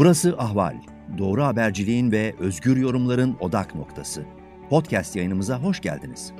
[0.00, 0.76] Burası Ahval.
[1.18, 4.24] Doğru haberciliğin ve özgür yorumların odak noktası.
[4.70, 6.32] Podcast yayınımıza hoş geldiniz.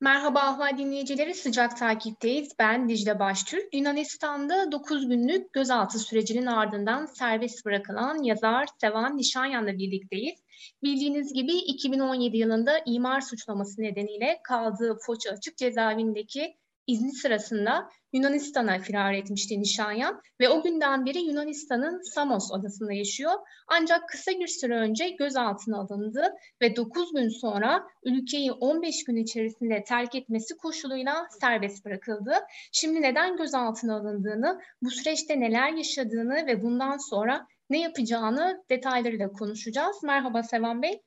[0.00, 2.48] Merhaba Ahval dinleyicileri, sıcak takipteyiz.
[2.58, 3.74] Ben Dicle Baştürk.
[3.74, 10.40] Yunanistan'da 9 günlük gözaltı sürecinin ardından serbest bırakılan yazar Sevan Nişanyan'la birlikteyiz.
[10.82, 19.12] Bildiğiniz gibi 2017 yılında imar suçlaması nedeniyle kaldığı Foça Açık Cezaevindeki izni sırasında Yunanistan'a firar
[19.12, 23.32] etmişti Nişanyan ve o günden beri Yunanistan'ın Samos adasında yaşıyor.
[23.68, 29.84] Ancak kısa bir süre önce gözaltına alındı ve 9 gün sonra ülkeyi 15 gün içerisinde
[29.84, 32.34] terk etmesi koşuluyla serbest bırakıldı.
[32.72, 40.02] Şimdi neden gözaltına alındığını, bu süreçte neler yaşadığını ve bundan sonra ne yapacağını detaylarıyla konuşacağız.
[40.02, 41.02] Merhaba Sevan Bey.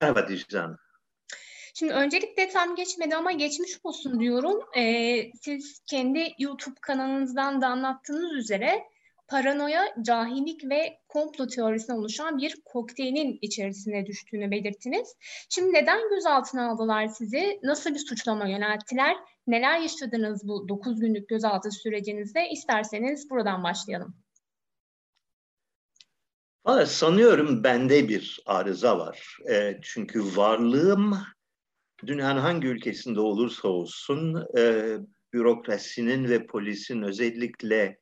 [0.00, 0.60] Merhaba Dicle.
[1.74, 4.60] Şimdi öncelikle tam geçmedi ama geçmiş olsun diyorum.
[4.76, 8.84] Ee, siz kendi YouTube kanalınızdan da anlattığınız üzere
[9.28, 15.16] paranoya, cahillik ve komplo teorisine oluşan bir kokteylin içerisine düştüğünü belirttiniz.
[15.48, 17.60] Şimdi neden gözaltına aldılar sizi?
[17.62, 19.16] Nasıl bir suçlama yönelttiler?
[19.46, 22.48] Neler yaşadınız bu 9 günlük gözaltı sürecinizde?
[22.50, 24.16] İsterseniz buradan başlayalım.
[26.64, 29.38] Valla sanıyorum bende bir arıza var.
[29.50, 31.18] E, çünkü varlığım
[32.06, 34.96] dünyanın hangi ülkesinde olursa olsun e,
[35.32, 37.98] bürokrasinin ve polisin özellikle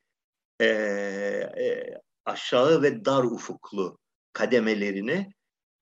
[0.60, 3.98] e, e, aşağı ve dar ufuklu
[4.32, 5.32] kademelerini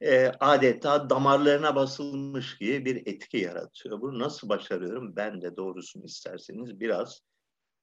[0.01, 4.01] e, adeta damarlarına basılmış gibi bir etki yaratıyor.
[4.01, 7.21] Bunu nasıl başarıyorum ben de doğrusunu isterseniz biraz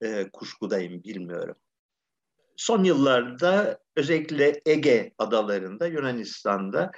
[0.02, 1.56] e, kuşkudayım bilmiyorum.
[2.56, 6.90] Son yıllarda özellikle Ege adalarında Yunanistan'da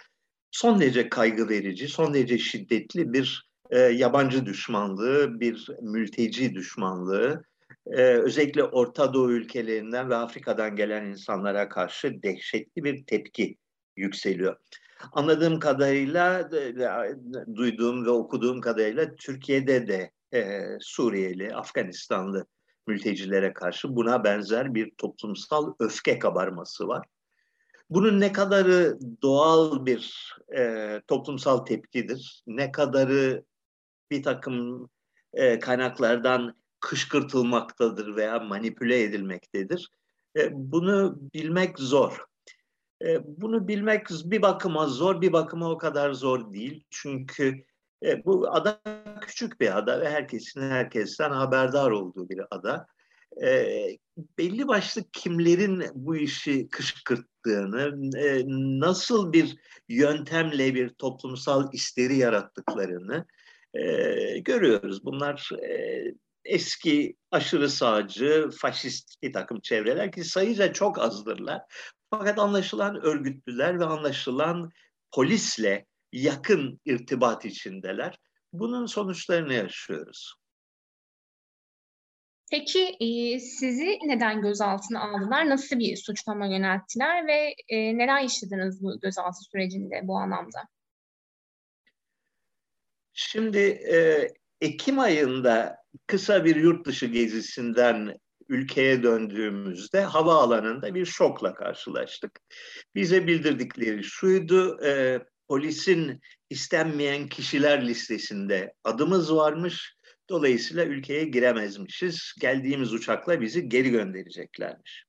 [0.50, 7.44] son derece kaygı verici, son derece şiddetli bir e, yabancı düşmanlığı, bir mülteci düşmanlığı,
[7.86, 13.56] e, özellikle Orta Doğu ülkelerinden ve Afrika'dan gelen insanlara karşı dehşetli bir tepki
[13.96, 14.56] yükseliyor.
[15.12, 16.50] Anladığım kadarıyla,
[17.54, 22.46] duyduğum ve okuduğum kadarıyla Türkiye'de de e, Suriyeli, Afganistanlı
[22.86, 27.06] mültecilere karşı buna benzer bir toplumsal öfke kabarması var.
[27.90, 33.44] Bunun ne kadarı doğal bir e, toplumsal tepkidir, ne kadarı
[34.10, 34.88] bir takım
[35.32, 39.90] e, kaynaklardan kışkırtılmaktadır veya manipüle edilmektedir.
[40.36, 42.24] E, bunu bilmek zor.
[43.04, 46.84] E, bunu bilmek bir bakıma zor, bir bakıma o kadar zor değil.
[46.90, 47.64] Çünkü
[48.04, 48.80] e, bu ada
[49.20, 52.86] küçük bir ada ve herkesin herkesten haberdar olduğu bir ada.
[53.42, 53.74] E,
[54.38, 58.42] belli başlı kimlerin bu işi kışkırttığını, e,
[58.80, 59.56] nasıl bir
[59.88, 63.26] yöntemle bir toplumsal isteri yarattıklarını
[63.74, 65.04] e, görüyoruz.
[65.04, 66.04] Bunlar e,
[66.44, 71.62] eski aşırı sağcı, faşist bir takım çevreler ki sayıca çok azdırlar.
[72.10, 74.70] Fakat anlaşılan örgütlüler ve anlaşılan
[75.12, 78.18] polisle yakın irtibat içindeler.
[78.52, 80.34] Bunun sonuçlarını yaşıyoruz.
[82.50, 82.96] Peki
[83.40, 85.48] sizi neden gözaltına aldılar?
[85.48, 90.68] Nasıl bir suçlama yönelttiler ve e, neler yaşadınız bu gözaltı sürecinde bu anlamda?
[93.12, 93.58] Şimdi
[93.92, 94.28] e,
[94.60, 95.76] Ekim ayında
[96.06, 102.40] kısa bir yurt dışı gezisinden ülkeye döndüğümüzde havaalanında bir şokla karşılaştık.
[102.94, 106.20] Bize bildirdikleri şuydu, e, polisin
[106.50, 109.97] istenmeyen kişiler listesinde adımız varmış.
[110.28, 112.32] Dolayısıyla ülkeye giremezmişiz.
[112.40, 115.04] Geldiğimiz uçakla bizi geri göndereceklermiş.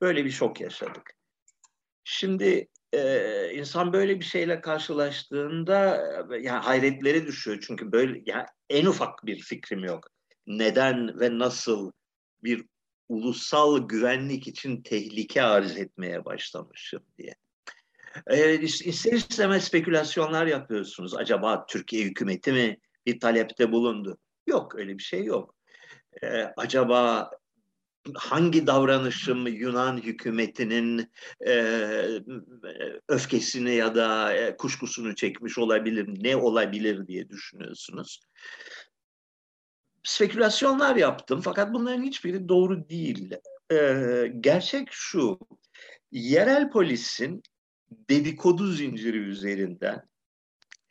[0.00, 1.12] Böyle bir şok yaşadık.
[2.04, 7.58] Şimdi e, insan böyle bir şeyle karşılaştığında yani hayretleri düşüyor.
[7.66, 10.08] Çünkü böyle yani en ufak bir fikrim yok.
[10.46, 11.92] Neden ve nasıl
[12.44, 12.64] bir
[13.08, 17.34] ulusal güvenlik için tehlike arz etmeye başlamışım diye.
[18.26, 21.14] E, ister istemez spekülasyonlar yapıyorsunuz.
[21.14, 24.18] Acaba Türkiye hükümeti mi bir talepte bulundu?
[24.50, 25.54] Yok öyle bir şey yok.
[26.22, 27.30] E, acaba
[28.14, 31.12] hangi davranışım Yunan hükümetinin
[31.46, 31.54] e,
[33.08, 38.20] öfkesini ya da e, kuşkusunu çekmiş olabilir, ne olabilir diye düşünüyorsunuz.
[40.04, 43.34] Spekülasyonlar yaptım fakat bunların hiçbiri doğru değil.
[43.72, 45.38] E, gerçek şu,
[46.12, 47.42] yerel polisin
[47.90, 50.08] dedikodu zinciri üzerinden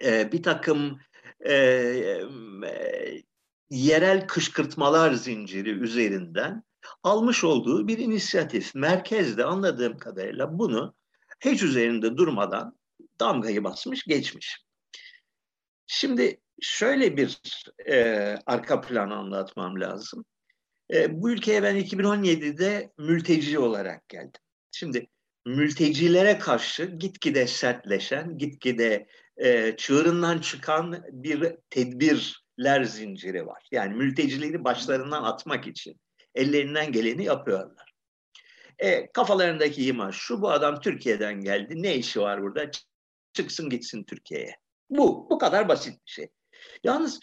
[0.04, 1.00] e, bir takım
[1.40, 3.24] e, e,
[3.70, 6.64] yerel kışkırtmalar zinciri üzerinden
[7.04, 8.76] almış olduğu bir inisiyatif.
[8.76, 10.96] Merkezde anladığım kadarıyla bunu
[11.40, 12.80] hiç üzerinde durmadan
[13.20, 14.66] damgayı basmış geçmiş.
[15.88, 17.42] Şimdi şöyle bir
[17.86, 18.06] e,
[18.46, 20.26] arka plan anlatmam lazım.
[20.94, 24.42] E, bu ülkeye ben 2017'de mülteci olarak geldim.
[24.72, 25.08] Şimdi
[25.46, 29.08] mültecilere karşı gitgide sertleşen, gitgide
[29.38, 31.58] e, çığırından çıkan bir
[32.60, 33.68] tedbirler zinciri var.
[33.72, 36.00] Yani mültecileri başlarından atmak için
[36.36, 37.94] ellerinden geleni yapıyorlar.
[38.80, 42.72] E, kafalarındaki imaj şu, bu adam Türkiye'den geldi, ne işi var burada?
[43.34, 44.56] Çıksın gitsin Türkiye'ye.
[44.90, 46.30] Bu, bu kadar basit bir şey.
[46.84, 47.20] Yalnız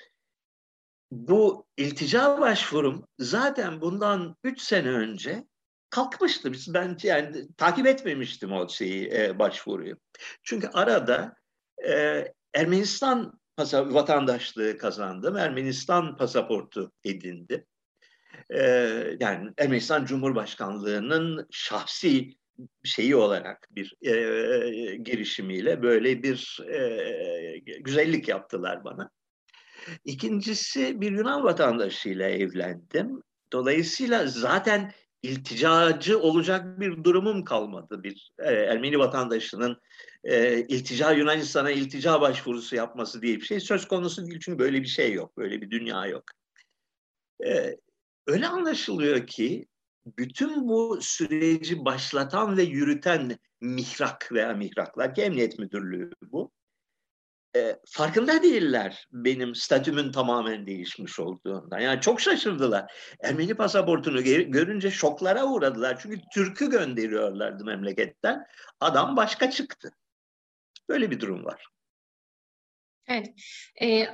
[1.10, 5.44] bu iltica başvurum zaten bundan üç sene önce
[5.90, 6.52] kalkmıştı.
[6.52, 9.96] Biz ben yani takip etmemiştim o şeyi e, başvuruyu.
[10.42, 11.36] Çünkü arada
[11.88, 12.24] e,
[12.54, 15.36] Ermenistan vatandaşlığı kazandım.
[15.36, 17.64] Ermenistan pasaportu edindim.
[18.50, 18.60] E,
[19.20, 22.36] yani Ermenistan Cumhurbaşkanlığı'nın şahsi
[22.84, 29.10] şeyi olarak bir e, girişimiyle böyle bir e, güzellik yaptılar bana.
[30.04, 33.22] İkincisi bir Yunan vatandaşıyla evlendim.
[33.52, 34.92] Dolayısıyla zaten
[35.26, 38.02] ilticacı olacak bir durumum kalmadı.
[38.02, 39.80] Bir e, Ermeni vatandaşının
[40.24, 44.40] e, iltica Yunanistan'a iltica başvurusu yapması diye bir şey söz konusu değil.
[44.40, 46.24] Çünkü böyle bir şey yok, böyle bir dünya yok.
[47.46, 47.76] E,
[48.26, 49.66] öyle anlaşılıyor ki
[50.06, 56.50] bütün bu süreci başlatan ve yürüten mihrak veya mihraklar ki emniyet müdürlüğü bu
[57.56, 61.78] e, farkında değiller benim statümün tamamen değişmiş olduğundan.
[61.78, 62.92] Yani çok şaşırdılar.
[63.20, 65.98] Ermeni pasaportunu görünce şoklara uğradılar.
[66.02, 68.46] Çünkü Türk'ü gönderiyorlardı memleketten.
[68.80, 69.92] Adam başka çıktı.
[70.88, 71.66] Böyle bir durum var.
[73.08, 73.28] Evet.
[73.82, 74.06] E,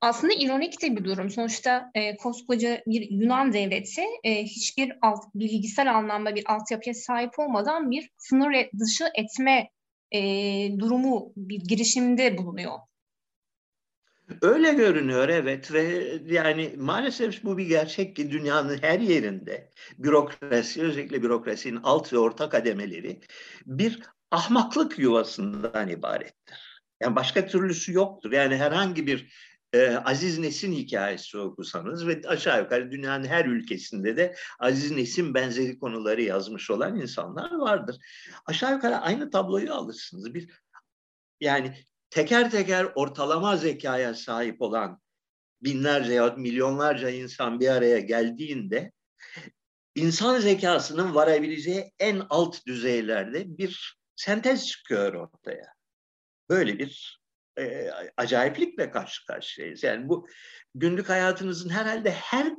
[0.00, 1.30] aslında ironik de bir durum.
[1.30, 7.90] Sonuçta e, koskoca bir Yunan devleti e, hiçbir alt, bilgisel anlamda bir altyapıya sahip olmadan
[7.90, 9.70] bir sınır dışı etme
[10.14, 10.20] e,
[10.78, 12.78] durumu bir girişimde bulunuyor.
[14.42, 21.22] Öyle görünüyor evet ve yani maalesef bu bir gerçek ki dünyanın her yerinde bürokrasi özellikle
[21.22, 23.20] bürokrasinin alt ve orta kademeleri
[23.66, 26.82] bir ahmaklık yuvasından ibarettir.
[27.02, 28.32] Yani başka türlüsü yoktur.
[28.32, 29.32] Yani herhangi bir
[29.72, 35.78] e, Aziz Nesin hikayesi okusanız ve aşağı yukarı dünyanın her ülkesinde de Aziz Nesin benzeri
[35.78, 37.96] konuları yazmış olan insanlar vardır.
[38.46, 40.34] Aşağı yukarı aynı tabloyu alırsınız.
[40.34, 40.50] Bir
[41.40, 41.74] yani
[42.10, 45.00] teker teker ortalama zekaya sahip olan
[45.62, 48.92] binlerce ya milyonlarca insan bir araya geldiğinde
[49.94, 55.72] insan zekasının varabileceği en alt düzeylerde bir sentez çıkıyor ortaya.
[56.48, 57.21] Böyle bir
[57.58, 59.82] e, acayiplikle karşı karşıyayız.
[59.82, 60.28] Yani bu
[60.74, 62.52] günlük hayatınızın herhalde her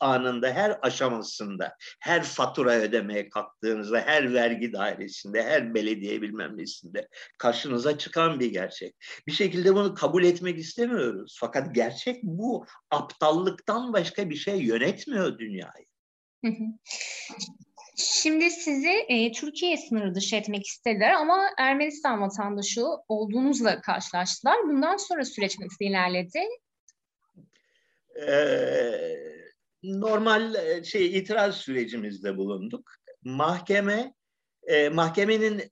[0.00, 7.08] anında, her aşamasında, her fatura ödemeye kalktığınızda, her vergi dairesinde, her belediye bilmem nesinde
[7.38, 8.96] karşınıza çıkan bir gerçek.
[9.26, 11.36] Bir şekilde bunu kabul etmek istemiyoruz.
[11.40, 12.66] Fakat gerçek bu.
[12.90, 15.86] Aptallıktan başka bir şey yönetmiyor dünyayı.
[17.98, 24.56] Şimdi sizi e, Türkiye sınırı dışı etmek istediler ama Ermenistan vatandaşı olduğunuzla karşılaştılar.
[24.68, 26.40] Bundan sonra süreç nasıl ilerledi?
[28.28, 29.18] Ee,
[29.82, 32.90] normal e, şey itiraz sürecimizde bulunduk.
[33.24, 34.14] Mahkeme
[34.66, 35.62] e, mahkemenin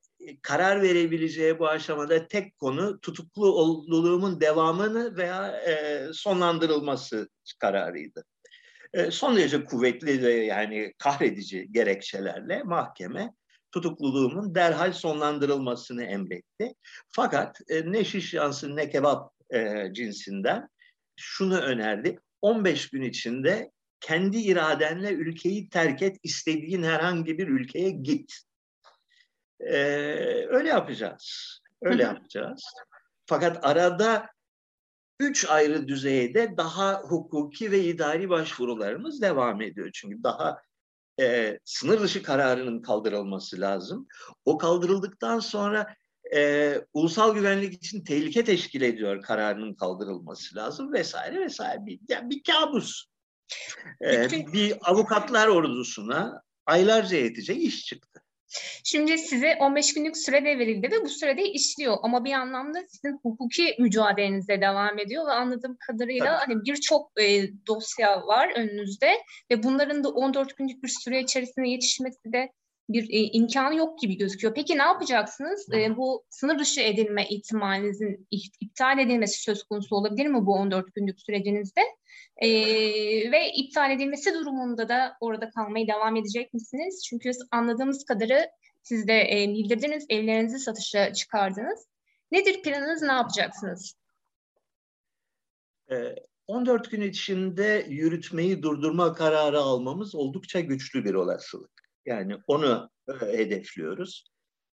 [0.43, 8.25] karar verebileceği bu aşamada tek konu tutuklu olduğumun devamını veya e, sonlandırılması kararıydı.
[8.95, 13.33] E, son derece kuvvetli ve yani kahredici gerekçelerle mahkeme
[13.73, 16.75] tutukluluğumun derhal sonlandırılmasını emretti.
[17.11, 20.69] Fakat e, ne şiş yansın ne kebap e, cinsinden
[21.17, 22.19] şunu önerdi.
[22.43, 28.35] 15 gün içinde kendi iradenle ülkeyi terk et, istediğin herhangi bir ülkeye git.
[29.61, 29.77] Ee,
[30.49, 31.59] öyle yapacağız.
[31.83, 32.65] Öyle yapacağız.
[33.27, 34.29] Fakat arada
[35.21, 39.91] üç ayrı düzeyde daha hukuki ve idari başvurularımız devam ediyor.
[39.95, 40.63] Çünkü daha
[41.21, 44.07] e, sınır dışı kararının kaldırılması lazım.
[44.45, 45.95] O kaldırıldıktan sonra
[46.35, 51.87] e, ulusal güvenlik için tehlike teşkil ediyor kararının kaldırılması lazım vesaire vesaire.
[51.87, 53.05] Bir, yani bir kabus.
[54.05, 58.26] E, bir avukatlar ordusuna aylarca yetecek iş çıktı.
[58.85, 63.19] Şimdi size 15 günlük süre de verildi ve bu sürede işliyor ama bir anlamda sizin
[63.23, 66.53] hukuki mücadelenize devam ediyor ve anladığım kadarıyla Tabii.
[66.53, 69.13] hani birçok e, dosya var önünüzde
[69.51, 72.53] ve bunların da 14 günlük bir süre içerisinde yetişmesi de
[72.89, 74.55] bir e, imkanı yok gibi gözüküyor.
[74.55, 75.73] Peki ne yapacaksınız?
[75.75, 78.27] E, bu sınır dışı edilme ihtimalinizin
[78.61, 81.81] iptal edilmesi söz konusu olabilir mi bu 14 günlük sürecinizde?
[82.37, 82.49] E,
[83.33, 87.03] ve iptal edilmesi durumunda da orada kalmaya devam edecek misiniz?
[87.09, 88.51] Çünkü anladığımız kadarı
[88.83, 91.87] siz de e, bildirdiniz, evlerinizi satışa çıkardınız.
[92.33, 93.95] Nedir planınız, ne yapacaksınız?
[95.91, 96.15] Ee,
[96.47, 101.86] 14 gün içinde yürütmeyi durdurma kararı almamız oldukça güçlü bir olasılık.
[102.07, 104.25] Yani onu e, hedefliyoruz.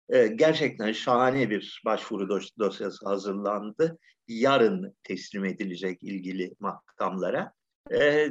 [0.09, 3.97] E, gerçekten şahane bir başvuru dos- dosyası hazırlandı.
[4.27, 7.53] Yarın teslim edilecek ilgili makamlara.
[7.93, 8.29] E,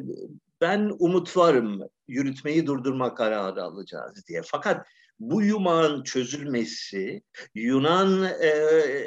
[0.61, 4.43] ben umut varım yürütmeyi durdurma kararı alacağız diye.
[4.45, 4.87] Fakat
[5.21, 7.23] bu yumağın çözülmesi
[7.55, 8.47] Yunan e,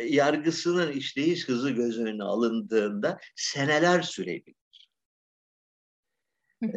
[0.10, 4.90] yargısının işleyiş hızı göz önüne alındığında seneler sürebilir.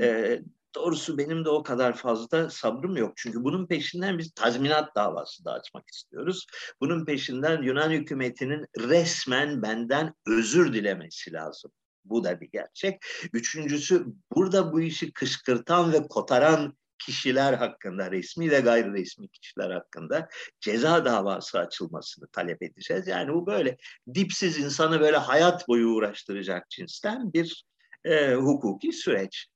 [0.01, 0.39] E,
[0.75, 3.13] doğrusu benim de o kadar fazla sabrım yok.
[3.17, 6.47] Çünkü bunun peşinden biz tazminat davası da açmak istiyoruz.
[6.81, 11.71] Bunun peşinden Yunan hükümetinin resmen benden özür dilemesi lazım.
[12.05, 13.03] Bu da bir gerçek.
[13.33, 14.07] Üçüncüsü
[14.37, 20.29] burada bu işi kışkırtan ve kotaran kişiler hakkında, resmi ve gayri resmi kişiler hakkında
[20.61, 23.07] ceza davası açılmasını talep edeceğiz.
[23.07, 23.77] Yani bu böyle
[24.15, 27.65] dipsiz insanı böyle hayat boyu uğraştıracak cinsten bir
[28.05, 29.47] e, hukuki süreç.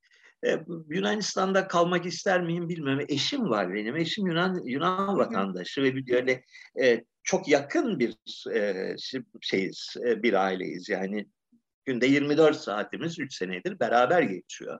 [0.47, 0.59] E,
[0.89, 3.07] Yunanistan'da kalmak ister miyim bilmiyorum.
[3.09, 3.97] Eşim var benim.
[3.97, 6.45] Eşim Yunan Yunan vatandaşı ve böyle
[6.83, 8.17] e, çok yakın bir
[8.55, 8.97] e,
[9.41, 10.89] şeyiz, e, bir aileyiz.
[10.89, 11.27] Yani
[11.85, 14.79] günde 24 saatimiz 3 senedir beraber geçiyor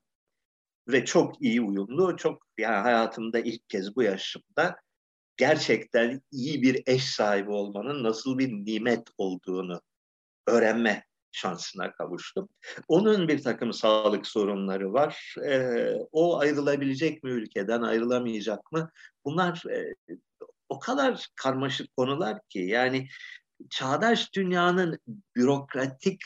[0.89, 2.17] ve çok iyi uyumlu.
[2.17, 4.77] Çok yani hayatımda ilk kez bu yaşımda
[5.37, 9.81] gerçekten iyi bir eş sahibi olmanın nasıl bir nimet olduğunu
[10.47, 12.49] öğrenme şansına kavuştum.
[12.89, 15.35] Onun bir takım sağlık sorunları var.
[15.47, 18.91] Ee, o ayrılabilecek mi ülkeden, ayrılamayacak mı?
[19.25, 19.95] Bunlar e,
[20.69, 23.09] o kadar karmaşık konular ki yani
[23.71, 24.99] çağdaş dünyanın
[25.37, 26.23] bürokratik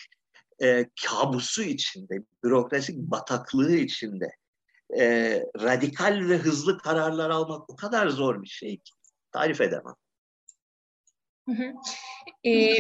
[0.62, 4.30] e, kabusu içinde, bürokratik bataklığı içinde
[4.98, 8.92] e, radikal ve hızlı kararlar almak o kadar zor bir şey ki
[9.32, 9.94] tarif edemem.
[11.48, 11.72] Hı hı.
[12.48, 12.78] E,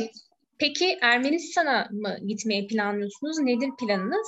[0.58, 3.38] peki Ermenistan'a mı gitmeyi planlıyorsunuz?
[3.38, 4.26] Nedir planınız?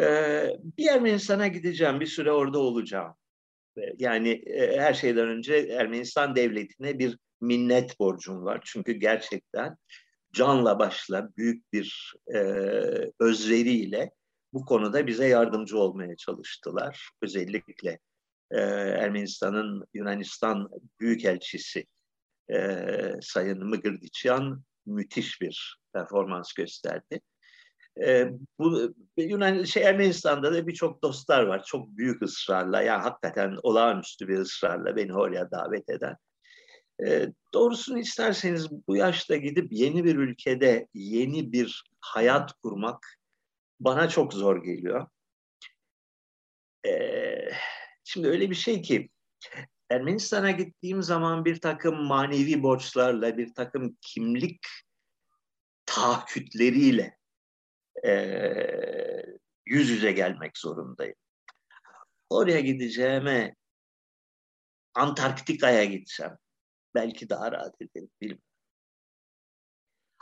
[0.00, 3.14] Ee, bir Ermenistan'a gideceğim, bir süre orada olacağım.
[3.98, 8.60] Yani e, her şeyden önce Ermenistan devletine bir minnet borcum var.
[8.64, 9.76] Çünkü gerçekten
[10.32, 12.38] canla başla büyük bir e,
[13.20, 14.10] özveriyle
[14.52, 17.10] bu konuda bize yardımcı olmaya çalıştılar.
[17.22, 17.98] Özellikle
[18.50, 20.68] e, Ermenistan'ın Yunanistan
[21.00, 21.86] Büyükelçisi
[22.52, 27.20] e, Sayın Mıgırdiçyan müthiş bir performans gösterdi.
[28.04, 31.64] E, bu Yunan şey Ermenistan'da da birçok dostlar var.
[31.64, 36.16] Çok büyük ısrarla, yani hakikaten olağanüstü bir ısrarla beni oraya davet eden.
[37.06, 43.06] E, doğrusunu isterseniz bu yaşta gidip yeni bir ülkede yeni bir hayat kurmak
[43.80, 45.06] bana çok zor geliyor.
[46.86, 47.50] Ee,
[48.04, 49.10] şimdi öyle bir şey ki
[49.90, 54.66] Ermenistan'a gittiğim zaman bir takım manevi borçlarla, bir takım kimlik
[55.86, 57.16] taahhütleriyle
[58.06, 58.12] e,
[59.66, 61.14] yüz yüze gelmek zorundayım.
[62.30, 63.54] Oraya gideceğime
[64.94, 66.38] Antarktika'ya gitsem
[66.94, 68.44] belki daha rahat ederim bilmiyorum.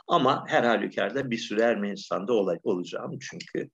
[0.07, 2.33] Ama her halükarda bir süre Ermenistan'da
[2.63, 3.69] olacağım çünkü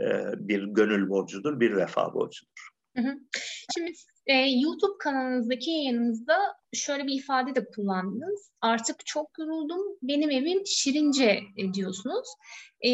[0.00, 2.73] e, bir gönül borcudur, bir vefa borcudur.
[3.74, 3.92] Şimdi
[4.26, 6.38] e, YouTube kanalınızdaki yayınınızda
[6.72, 8.50] şöyle bir ifade de kullandınız.
[8.60, 11.40] Artık çok yoruldum, benim evim Şirince
[11.74, 12.28] diyorsunuz.
[12.80, 12.90] E,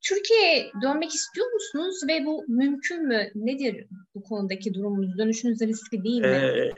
[0.00, 3.30] Türkiye'ye dönmek istiyor musunuz ve bu mümkün mü?
[3.34, 5.18] Nedir bu konudaki durumunuz?
[5.18, 6.26] Dönüşünüzde riskli değil mi?
[6.26, 6.72] E,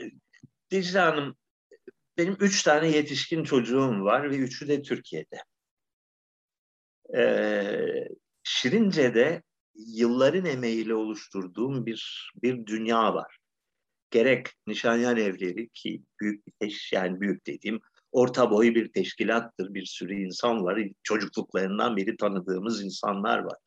[0.71, 1.35] Dicle Hanım,
[2.17, 5.43] benim üç tane yetişkin çocuğum var ve üçü de Türkiye'de.
[7.17, 8.07] Ee,
[8.43, 9.41] Şirince'de
[9.87, 13.37] yılların emeğiyle oluşturduğum bir bir dünya var.
[14.11, 17.79] Gerek Nişanyan Evleri ki büyük bir teş, yani büyük dediğim
[18.11, 19.73] orta boy bir teşkilattır.
[19.73, 20.79] Bir sürü insan var.
[21.03, 23.57] Çocukluklarından beri tanıdığımız insanlar var.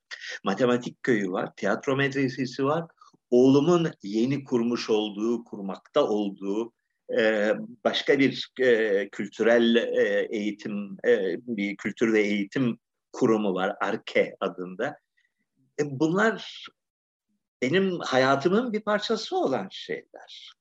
[0.44, 1.50] Matematik köyü var.
[1.56, 2.84] Tiyatro medresesi var.
[3.30, 6.72] Oğlumun yeni kurmuş olduğu, kurmakta olduğu
[7.84, 8.52] başka bir
[9.12, 9.76] kültürel
[10.30, 10.96] eğitim,
[11.46, 12.78] bir kültür ve eğitim
[13.12, 14.96] kurumu var, ARKE adında.
[15.80, 16.66] Bunlar
[17.62, 20.52] benim hayatımın bir parçası olan şeyler.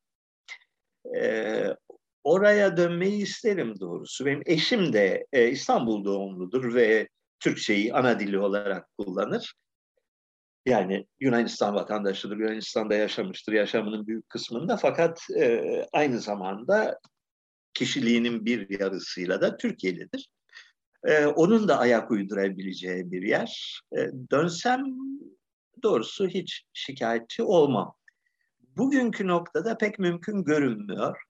[2.23, 4.25] oraya dönmeyi isterim doğrusu.
[4.25, 7.07] Benim eşim de İstanbul doğumludur ve
[7.39, 9.53] Türkçeyi ana dili olarak kullanır.
[10.65, 15.61] Yani Yunanistan vatandaşıdır, Yunanistan'da yaşamıştır yaşamının büyük kısmında fakat e,
[15.93, 16.99] aynı zamanda
[17.73, 20.29] kişiliğinin bir yarısıyla da Türkiye'lidir.
[21.05, 23.81] E, onun da ayak uydurabileceği bir yer.
[23.97, 24.85] E, dönsem
[25.83, 27.95] doğrusu hiç şikayetçi olmam.
[28.59, 31.21] Bugünkü noktada pek mümkün görünmüyor.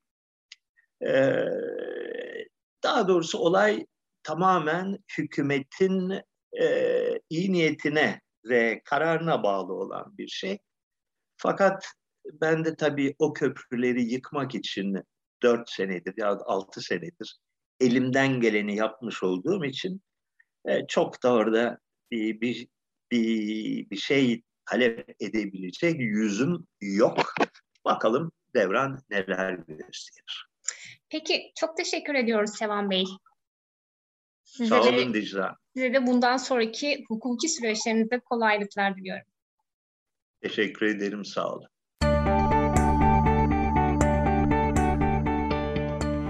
[1.05, 1.45] E,
[2.83, 3.85] daha doğrusu olay
[4.23, 6.21] tamamen hükümetin
[6.61, 10.59] e, iyi niyetine ve kararına bağlı olan bir şey.
[11.37, 11.85] Fakat
[12.25, 15.03] ben de tabii o köprüleri yıkmak için
[15.43, 17.37] dört senedir ya altı senedir
[17.79, 20.01] elimden geleni yapmış olduğum için
[20.65, 21.79] e, çok da orada
[22.11, 22.67] bir, bir,
[23.11, 27.33] bir, bir şey talep edebilecek yüzüm yok.
[27.85, 30.47] Bakalım devran neler gösterir.
[31.09, 33.05] Peki çok teşekkür ediyoruz Sevan Bey.
[34.43, 35.57] Size Sağ olun Dicra.
[35.73, 39.25] Size de bundan sonraki hukuki süreçlerinizde kolaylıklar diliyorum.
[40.41, 41.67] Teşekkür ederim, sağ olun.